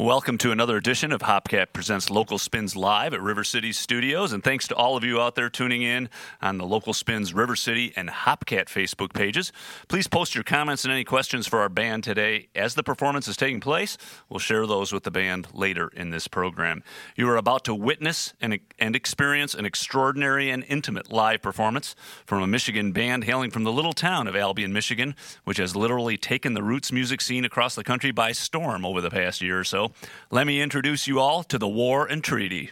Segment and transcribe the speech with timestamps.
[0.00, 4.32] Welcome to another edition of Hopcat Presents Local Spins Live at River City Studios.
[4.32, 6.08] And thanks to all of you out there tuning in
[6.40, 9.52] on the Local Spins River City and Hopcat Facebook pages.
[9.88, 12.48] Please post your comments and any questions for our band today.
[12.54, 13.98] As the performance is taking place,
[14.30, 16.82] we'll share those with the band later in this program.
[17.14, 21.94] You are about to witness and, and experience an extraordinary and intimate live performance
[22.24, 25.14] from a Michigan band hailing from the little town of Albion, Michigan,
[25.44, 29.10] which has literally taken the roots music scene across the country by storm over the
[29.10, 29.89] past year or so.
[30.30, 32.70] Let me introduce you all to the War and Treaty.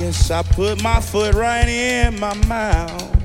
[0.00, 3.19] Guess I put my foot right in my mouth.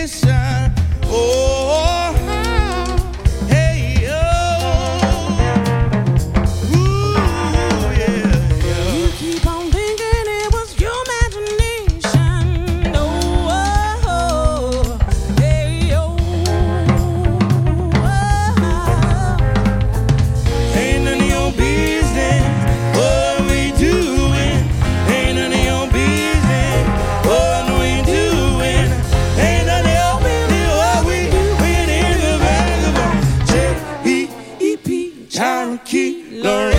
[35.85, 36.76] J-E-E-P,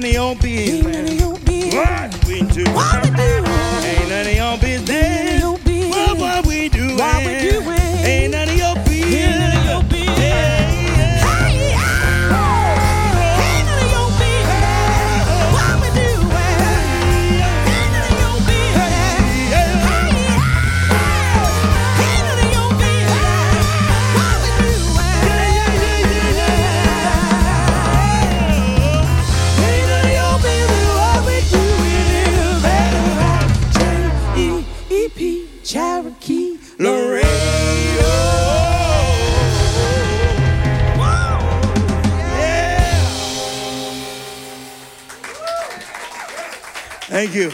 [0.00, 1.76] none of your Ain't none of business what we do.
[1.76, 2.68] what we doing.
[2.68, 6.96] Ain't none of your Ain't none of business what, what we do.
[6.96, 7.77] what we doing.
[47.18, 47.50] Thank you.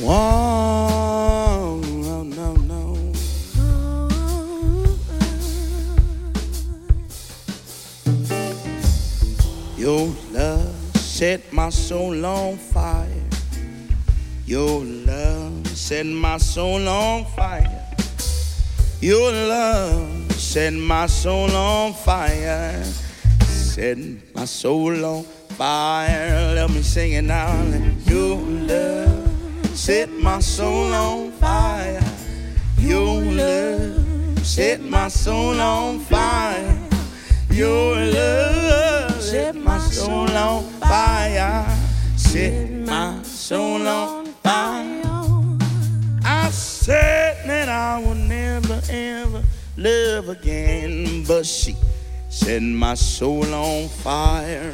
[0.00, 3.12] Whoa, no, no, no.
[9.76, 12.58] Your love set my soul on
[15.74, 17.86] set my soul on fire.
[19.00, 22.84] Your love set my soul on fire.
[23.44, 23.98] Set
[24.34, 25.24] my soul on
[25.56, 26.54] fire.
[26.54, 27.50] Let me sing it now.
[28.04, 29.30] Your love
[29.74, 32.02] set my soul on fire.
[32.78, 36.78] Your love set my soul on fire.
[37.50, 41.66] Your love set my soul on fire.
[42.16, 44.89] Set my soul on fire
[46.80, 49.42] said that I would never ever
[49.76, 51.76] love again, but she
[52.30, 54.72] set my soul on fire.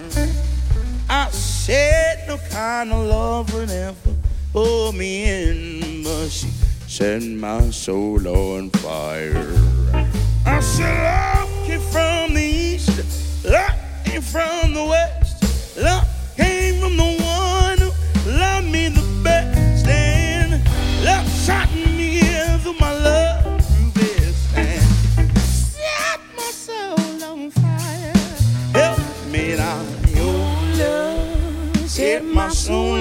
[1.10, 4.14] I said no kind of love would ever
[4.52, 6.46] pull me in, but she
[6.86, 9.52] set my soul on fire.
[10.46, 13.74] I said love came from the east, love
[14.04, 16.05] came from the west, love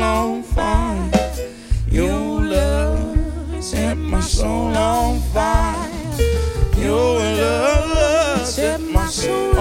[0.04, 1.12] on fire.
[1.90, 5.90] Your love set my soul on fire.
[6.78, 9.55] Your love set my soul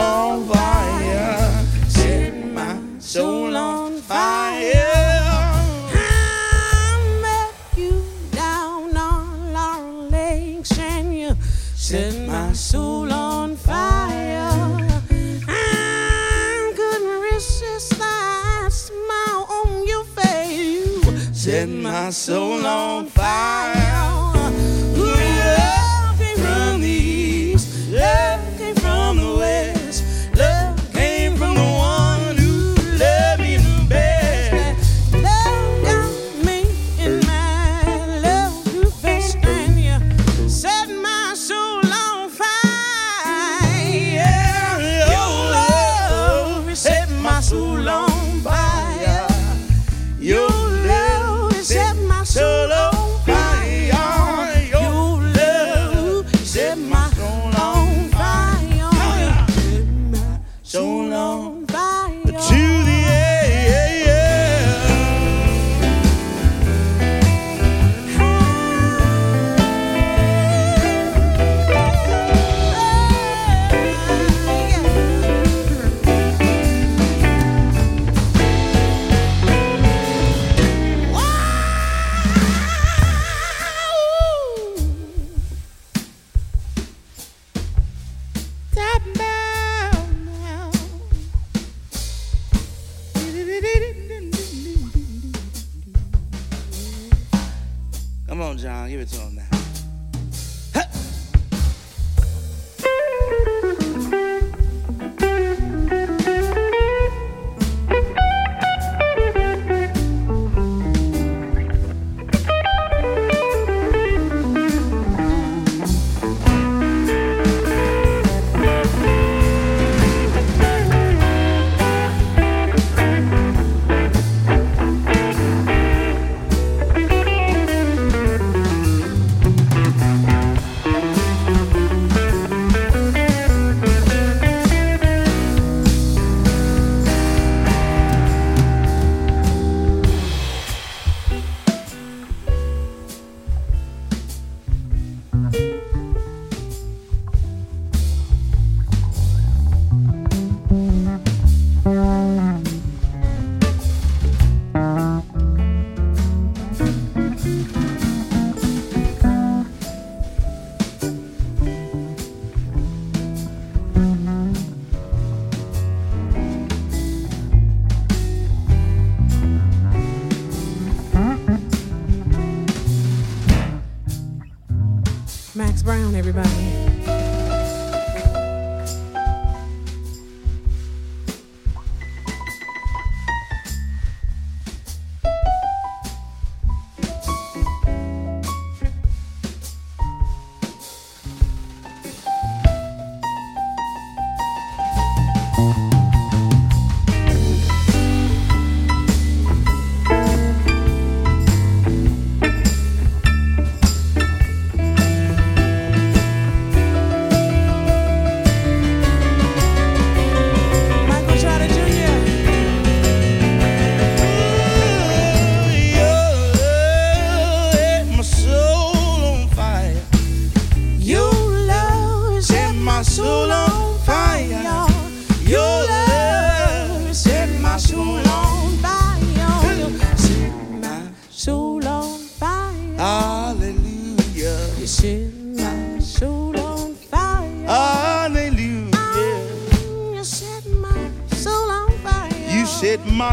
[22.14, 23.13] so long.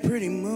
[0.00, 0.51] Pretty moon,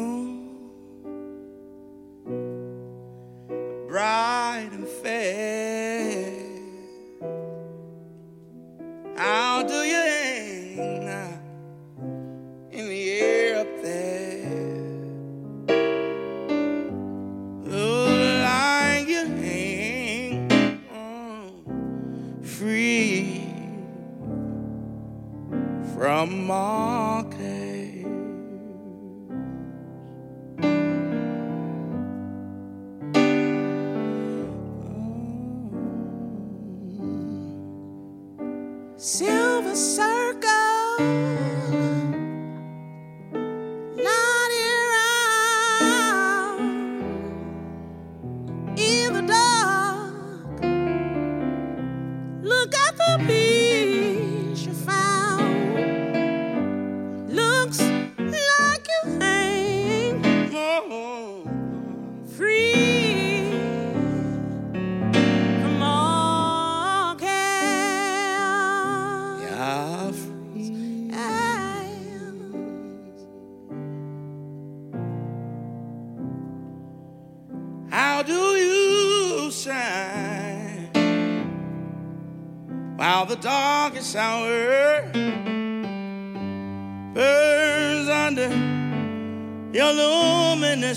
[52.76, 53.36] got be.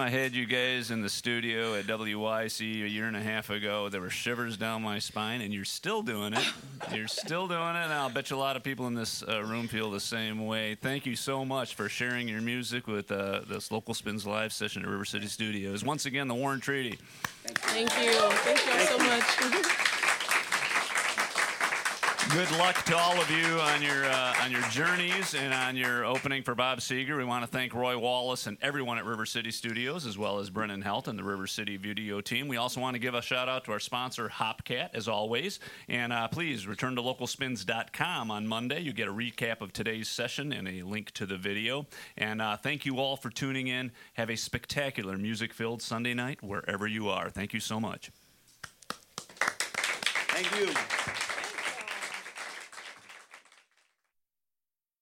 [0.09, 3.90] I had you guys in the studio at WYC a year and a half ago,
[3.90, 6.47] there were shivers down my spine, and you're still doing it.
[6.94, 9.42] You're still doing it, and I'll bet you a lot of people in this uh,
[9.42, 10.77] room feel the same way.
[10.77, 14.83] Thank you so much for sharing your music with uh, this Local Spins live session
[14.83, 15.85] at River City Studios.
[15.85, 16.99] Once again, the War and Treaty.
[17.44, 18.14] Thank you.
[18.14, 19.85] Thank you all so much.
[22.31, 26.05] Good luck to all of you on your uh, on your journeys and on your
[26.05, 27.17] opening for Bob Seger.
[27.17, 30.51] We want to thank Roy Wallace and everyone at River City Studios, as well as
[30.51, 32.47] Brennan Helt and the River City Video team.
[32.47, 35.59] We also want to give a shout out to our sponsor Hopcat, as always.
[35.88, 38.81] And uh, please return to localspins.com on Monday.
[38.81, 41.87] You get a recap of today's session and a link to the video.
[42.19, 43.91] And uh, thank you all for tuning in.
[44.14, 47.31] Have a spectacular music-filled Sunday night wherever you are.
[47.31, 48.11] Thank you so much.
[50.31, 50.75] Thank you.